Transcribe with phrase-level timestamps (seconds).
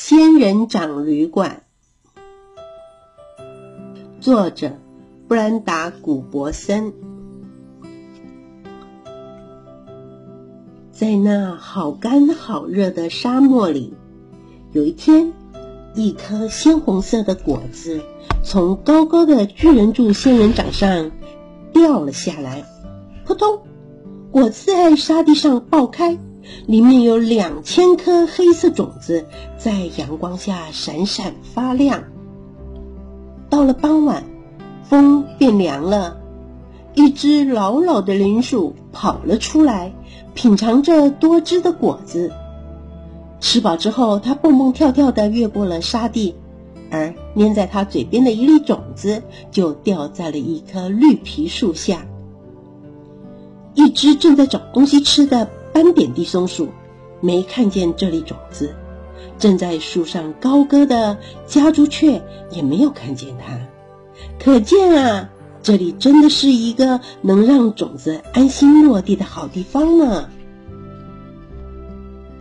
[0.00, 1.64] 仙人掌旅馆，
[4.20, 4.78] 作者
[5.26, 6.92] 布兰达·古伯森。
[10.92, 13.92] 在那好干好热的沙漠里，
[14.72, 15.32] 有一天，
[15.94, 18.00] 一颗鲜红色的果子
[18.44, 21.10] 从高高的巨人柱仙人掌上
[21.72, 22.64] 掉了下来，
[23.26, 23.62] 扑通，
[24.30, 26.16] 果子在沙地上爆开。
[26.66, 29.26] 里面有两千颗黑色种子，
[29.56, 32.04] 在阳光下闪闪发亮。
[33.50, 34.24] 到了傍晚，
[34.84, 36.18] 风变凉了，
[36.94, 39.92] 一只老老的林鼠跑了出来，
[40.34, 42.32] 品尝着多汁的果子。
[43.40, 46.34] 吃饱之后，它蹦蹦跳跳地越过了沙地，
[46.90, 52.04] 而粘在它嘴边的一粒种子就掉在了一棵绿皮树下。
[53.74, 55.48] 一只正在找东西吃的。
[55.78, 56.70] 斑点地松鼠
[57.20, 58.74] 没看见这粒种子，
[59.38, 62.20] 正在树上高歌的家猪雀
[62.50, 63.56] 也没有看见它。
[64.40, 65.30] 可见啊，
[65.62, 70.28] 这里真的是一个能让种子安心落地的好地方呢。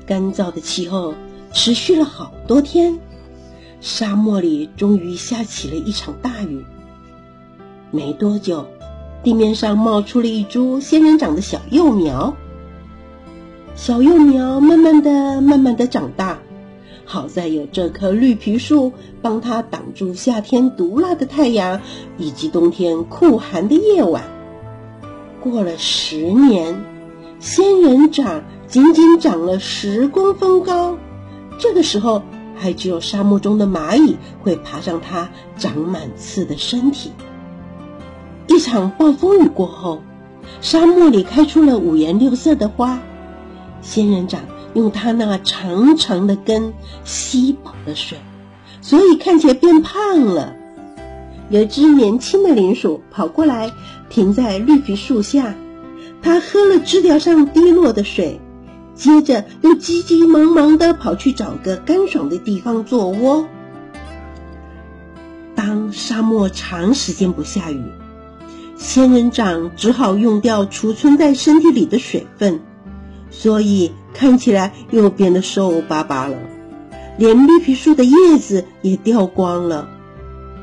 [0.08, 1.14] 干燥的气候
[1.54, 2.98] 持续了好多天，
[3.82, 6.66] 沙漠里终于下起了一场大雨。
[7.92, 8.66] 没多久，
[9.22, 12.36] 地面上冒出了一株仙人掌的小幼苗。
[13.78, 16.40] 小幼苗慢慢的、慢慢的长大，
[17.06, 21.80] 好在有这棵绿皮树帮它挡住夏天毒辣的太阳
[22.18, 24.24] 以及冬天酷寒的夜晚。
[25.40, 26.82] 过了十年，
[27.40, 30.98] 仙人掌仅仅长了十公分高，
[31.60, 32.24] 这个时候
[32.56, 37.12] 还只有沙漠中的蚂蚁会爬上它长满刺的身体。
[38.48, 40.02] 一场暴风雨过后，
[40.62, 43.00] 沙漠里开出了五颜六色的花。
[43.82, 44.42] 仙人掌
[44.74, 48.18] 用它那长长的根吸饱了水，
[48.82, 50.54] 所以看起来变胖了。
[51.50, 53.72] 有只年轻的林鼠跑过来，
[54.10, 55.56] 停在绿皮树下，
[56.22, 58.42] 它喝了枝条上滴落的水，
[58.94, 63.48] 接着又急急忙忙地跑去找个干爽的地方做窝。
[65.56, 67.82] 当沙漠长时间不下雨，
[68.76, 72.60] 仙人掌只好用掉储存在身体里的水分。
[73.30, 76.38] 所以看起来又变得瘦巴巴了，
[77.18, 79.90] 连绿皮树的叶子也掉光了。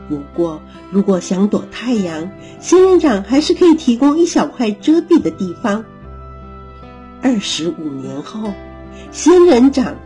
[0.08, 0.60] 不过，
[0.90, 2.30] 如果想躲太阳，
[2.60, 5.84] 仙人掌还是可以提供一小块遮蔽的地方。
[7.22, 8.52] 二十五年后，
[9.10, 9.96] 仙人掌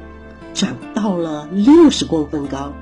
[0.54, 2.72] 长到了六十公分高。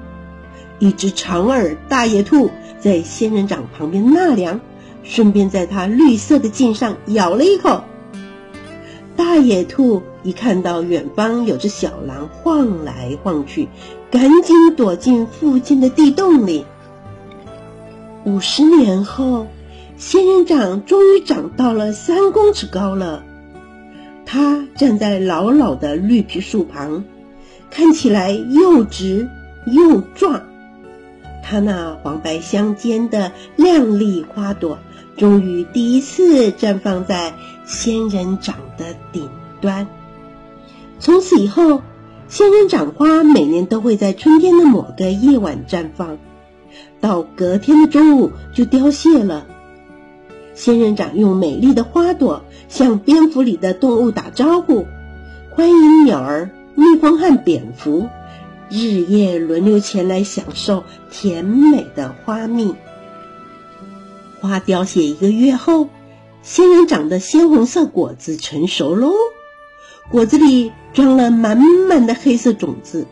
[0.78, 4.60] 一只长耳大野兔在仙人掌旁边纳凉，
[5.02, 7.82] 顺便在它绿色的茎上咬了一口。
[9.16, 13.68] 大野兔一看到远方有只小狼晃来晃去，
[14.10, 16.66] 赶紧躲进附近的地洞里。
[18.24, 19.46] 五十年后，
[19.96, 23.22] 仙人掌终于长到了三公尺高了。
[24.26, 27.04] 它站在老老的绿皮树旁，
[27.70, 29.28] 看起来又直
[29.66, 30.42] 又壮。
[31.42, 34.78] 它那黄白相间的亮丽花朵。
[35.16, 37.34] 终于第一次绽放在
[37.64, 39.28] 仙人掌的顶
[39.60, 39.86] 端。
[40.98, 41.82] 从此以后，
[42.28, 46.18] 仙人掌花每年都会在春天的某个夜晚绽放，
[47.00, 49.46] 到隔天的中午就凋谢了。
[50.54, 54.86] 仙人掌用美丽的花朵向蝙蝠里的动物打招呼，
[55.50, 58.08] 欢迎鸟儿、蜜蜂和蝙蝠
[58.70, 62.74] 日夜轮流前来享受甜美的花蜜。
[64.46, 65.88] 花凋谢一个月后，
[66.42, 69.12] 仙人掌的鲜红色果子成熟喽。
[70.10, 73.06] 果子里装了满满的黑色种子。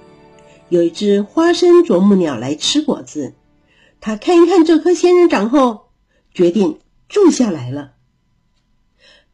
[0.68, 3.34] 有一只花生啄木鸟来吃果子，
[4.00, 5.86] 它看一看这颗仙人掌后，
[6.32, 6.78] 决定
[7.08, 7.92] 住下来了。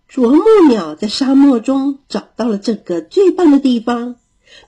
[0.09, 4.17] 啄木鸟在沙漠中找到了这个最棒的地方，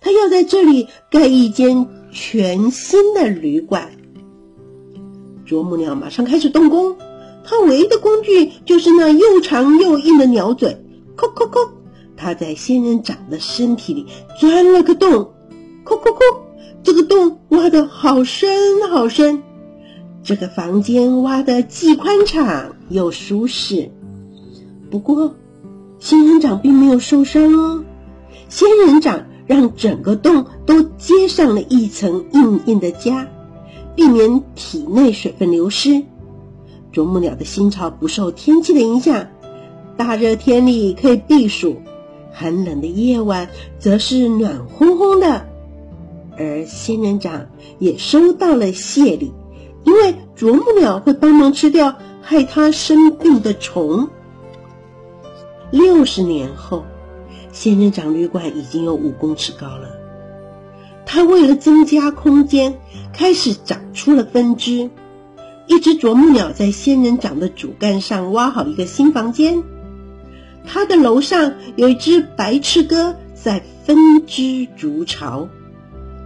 [0.00, 3.92] 它要在这里盖一间全新的旅馆。
[5.44, 6.96] 啄木鸟马上开始动工。
[7.44, 10.84] 它唯一的工具就是那又长又硬的鸟嘴，
[11.16, 11.68] 叩叩叩！
[12.16, 14.06] 它在仙人掌的身体里
[14.38, 15.32] 钻了个洞，
[15.84, 16.20] 叩叩叩！
[16.84, 19.42] 这个洞挖得好深好深，
[20.22, 23.90] 这个房间挖得既宽敞又舒适。
[24.90, 25.34] 不过，
[25.98, 27.84] 仙人掌并没有受伤哦。
[28.48, 33.26] 仙人掌让整个洞都接上了一层硬硬的痂，
[33.96, 36.02] 避免体内水分流失。
[36.92, 39.28] 啄木鸟的新巢不受天气的影响，
[39.96, 41.80] 大热天里可以避暑，
[42.32, 43.48] 寒冷的夜晚
[43.78, 45.46] 则是暖烘烘的。
[46.38, 47.46] 而仙人掌
[47.78, 49.32] 也收到了谢礼，
[49.84, 54.08] 因为啄木鸟会帮忙吃掉害它生病的虫。
[55.70, 56.84] 六十年后，
[57.52, 59.88] 仙人掌旅馆已经有五公尺高了。
[61.06, 62.78] 它为了增加空间，
[63.12, 64.90] 开始长出了分支。
[65.66, 69.62] 一只啄木鸟在仙人掌的主干上挖好一个新房间。
[70.66, 75.48] 它的楼上有一只白翅鸽在分支筑巢。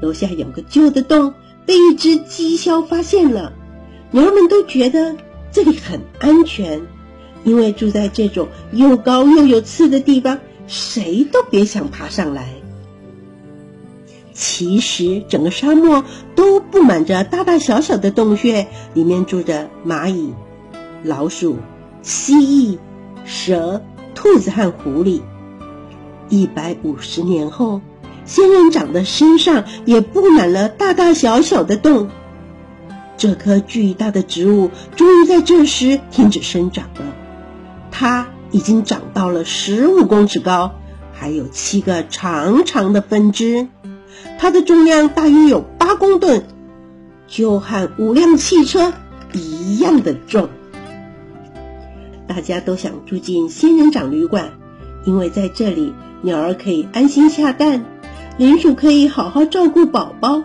[0.03, 1.35] 楼下有个旧的洞，
[1.65, 3.53] 被一只鸡枭发现了。
[4.11, 5.17] 鸟们都觉得
[5.51, 6.83] 这里很安全，
[7.45, 12.49] 因为住在这种又高又有刺的地方，谁都别想爬上来。
[14.39, 16.05] 其实，整个沙漠
[16.35, 20.35] 都布满着大大小小的洞穴，里面住着蚂蚁、
[21.03, 21.57] 老鼠、
[22.03, 22.77] 蜥蜴、
[23.25, 23.83] 蛇、
[24.15, 25.23] 兔子和狐狸。
[26.29, 27.81] 一百五十年后，
[28.27, 32.11] 仙人掌的身上也布满了大大小小的洞。
[33.17, 37.15] 这棵巨大的植物终于在这时停止生长了。
[37.91, 40.75] 它已经长到了十五公尺高，
[41.15, 43.69] 还有七个长长的分支。
[44.39, 46.45] 它的重量大约有八公吨，
[47.27, 48.93] 就和五辆汽车
[49.33, 50.49] 一样的重。
[52.27, 54.53] 大家都想住进仙人掌旅馆，
[55.05, 57.85] 因为在这里，鸟儿可以安心下蛋，
[58.37, 60.43] 林鼠可以好好照顾宝宝，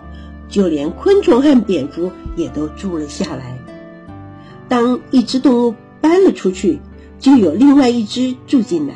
[0.48, 3.58] 就连昆虫和蝙蝠也都住了下来。
[4.68, 6.80] 当一只动物搬了出去，
[7.18, 8.94] 就有另外一只住进来。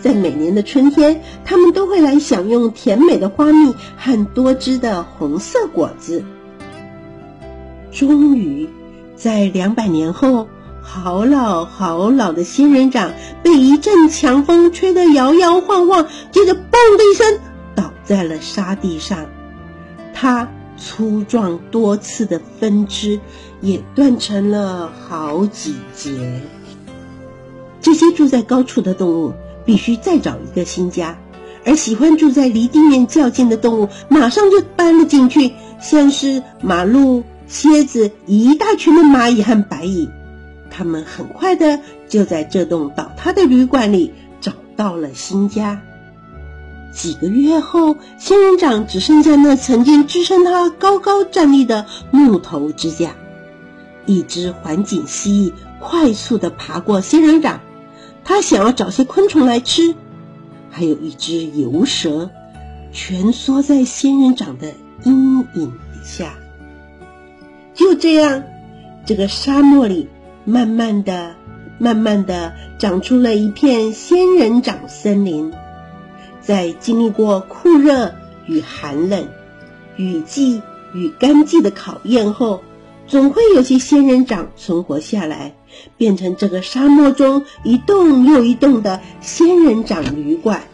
[0.00, 6.24] 在每年的春天，他们都会来享用甜美的花蜜和多汁的红色果子。
[7.90, 8.68] 终于，
[9.16, 10.48] 在两百年后，
[10.82, 13.12] 好老好老的仙人掌
[13.42, 17.40] 被一阵强风吹得摇摇晃晃，接着“嘣”的一声
[17.74, 19.26] 倒在了沙地上。
[20.14, 23.18] 它粗壮多刺的分支
[23.60, 26.40] 也断成了好几节。
[27.80, 29.34] 这些住在高处的动物。
[29.68, 31.18] 必须再找一个新家，
[31.66, 40.08] 而喜欢住在离地面较近的动物马上就搬了进去，像是马鹿、蝎子、一大群的蚂蚁和白蚁，
[40.70, 45.82] 他们很快的就在这栋倒塌的旅馆里找到了新家。
[46.90, 53.10] 几个月后，仙人掌只剩下那曾经支撑它高高站立的木头支架。
[54.06, 57.60] 一只环颈蜥蜴快速的爬过仙人掌。
[58.28, 59.94] 他想要找些昆虫来吃，
[60.70, 62.28] 还有一只游蛇，
[62.92, 66.34] 蜷缩在仙人掌的阴影底下。
[67.72, 68.44] 就这样，
[69.06, 70.08] 这个沙漠里
[70.44, 71.36] 慢慢的、
[71.78, 75.50] 慢慢的长出了一片仙人掌森林。
[76.42, 78.14] 在经历过酷热
[78.44, 79.26] 与寒冷、
[79.96, 80.60] 雨季
[80.92, 82.62] 与干季的考验后，
[83.06, 85.54] 总会有些仙人掌存活下来。
[85.96, 90.64] 变成这个沙漠中一栋又一栋的仙人掌旅馆。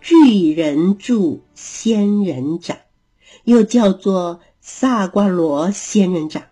[0.00, 2.76] 巨人柱仙人掌，
[3.44, 6.44] 又叫做萨瓜罗仙人掌，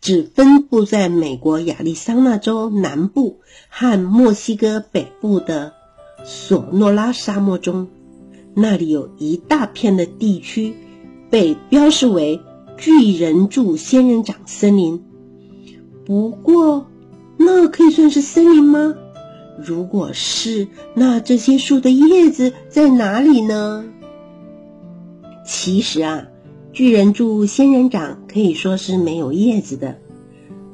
[0.00, 5.74] 只分布在美国亚利桑那州南部和墨西哥北部的
[6.24, 7.88] 索诺拉沙漠中。
[8.54, 10.74] 那里有一大片的地区
[11.30, 12.40] 被标示为
[12.78, 15.04] 巨人柱仙人掌森林。
[16.08, 16.86] 不过，
[17.36, 18.94] 那可以算是森林吗？
[19.62, 23.84] 如果是，那这些树的叶子在哪里呢？
[25.44, 26.24] 其实啊，
[26.72, 29.98] 巨人柱仙人掌可以说是没有叶子的。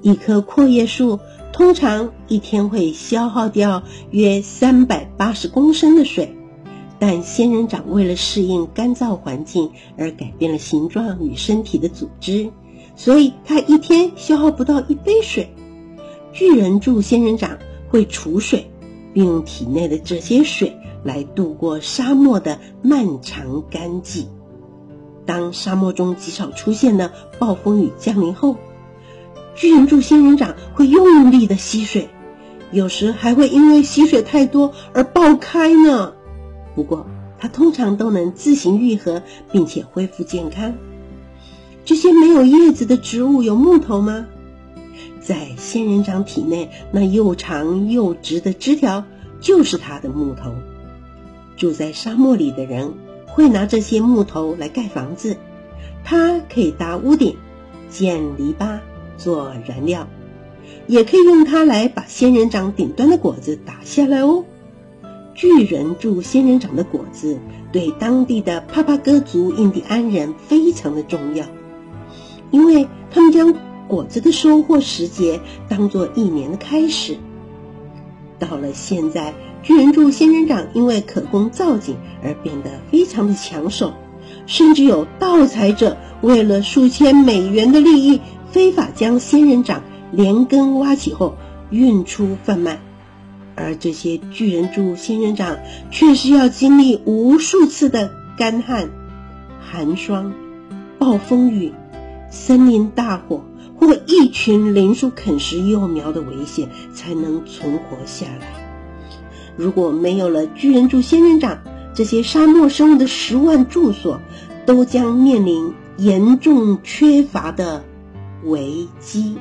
[0.03, 1.19] 一棵阔叶树
[1.53, 6.33] 通常一天会消耗掉约三百八十公升的水，
[7.01, 12.51] 但仙人掌为了适应干燥环境而改变了形状与身体的组织。
[12.97, 15.53] 所以它一天消耗不到一杯水。
[16.33, 17.59] 巨人柱仙人掌
[17.89, 18.71] 会储水，
[19.13, 24.29] 并用体内的这些水来度过沙漠的漫长干季。
[25.27, 28.57] 当沙漠中极少出现的暴风雨降临后，
[29.55, 32.09] 巨人柱仙人掌会用力的吸水，
[32.73, 36.13] 有时还会因为吸水太多而爆开呢。
[36.75, 37.07] 不过
[37.39, 39.23] 它通常都能自行愈合，
[39.53, 40.75] 并且恢复健康。
[41.85, 44.27] 这些没有叶子的植物有木头吗？
[45.21, 49.05] 在仙人掌体内，那又长又直的枝条
[49.41, 50.55] 就是它的木头。
[51.57, 52.95] 住在沙漠里的人
[53.27, 55.37] 会拿这些木头来盖房子，
[56.05, 57.37] 它可以搭屋顶、
[57.89, 58.81] 建篱笆、
[59.17, 60.09] 做燃料，
[60.87, 64.45] 也可以用它来把仙人掌顶端的果子打下来哦。
[65.35, 67.39] 巨人柱仙人掌的果子
[67.73, 71.47] 对当地的帕帕戈族印第安人非常的重要，
[72.55, 73.53] 因为他们将
[73.89, 77.17] 果子的收获时节当做一年的开始。
[78.39, 79.35] 到了现在，
[79.65, 83.93] 巨人柱仙人掌因为可供造景而变得非常的抢手，
[84.47, 88.21] 甚至有盗采者为了数千美元的利益，
[88.53, 89.83] 非法将仙人掌
[90.13, 91.35] 连根挖起后
[91.71, 92.79] 运出贩卖。
[93.57, 95.59] 而这些巨人柱仙人掌
[95.91, 98.91] 却是要经历无数次的干旱、
[99.61, 100.33] 寒霜、
[101.01, 101.73] 暴风雨、
[102.35, 103.45] 森林大火
[103.79, 108.49] 或一群林鼠啃食幼苗的危险，才能存活下来。
[109.57, 111.63] 如果没有了巨人柱仙人掌，
[111.95, 114.21] 这些沙漠生物的十万住所
[114.67, 117.85] 都将面临严重缺乏的
[118.43, 119.39] 危机。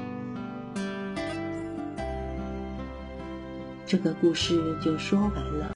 [3.88, 5.72] 这个故事就说完了。